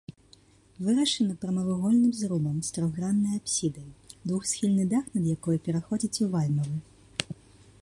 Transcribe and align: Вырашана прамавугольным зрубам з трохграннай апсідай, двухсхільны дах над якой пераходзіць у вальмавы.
Вырашана 0.85 1.33
прамавугольным 1.43 2.11
зрубам 2.19 2.55
з 2.69 2.71
трохграннай 2.79 3.37
апсідай, 3.41 3.87
двухсхільны 4.25 4.89
дах 4.97 5.05
над 5.19 5.23
якой 5.37 5.57
пераходзіць 5.71 6.21
у 6.27 6.31
вальмавы. 6.35 6.77